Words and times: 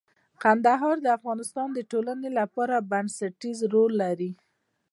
کندهار 0.43 0.95
د 1.01 1.07
افغانستان 1.17 1.69
د 1.73 1.79
ټولنې 1.91 2.29
لپاره 2.39 2.85
بنسټيز 2.91 3.57
رول 3.73 3.91
لري. 4.03 4.31